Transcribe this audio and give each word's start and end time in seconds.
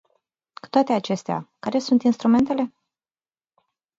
Cu 0.53 0.67
toate 0.69 0.93
acestea, 0.93 1.49
care 1.59 1.79
sunt 1.79 2.03
instrumentele? 2.03 2.73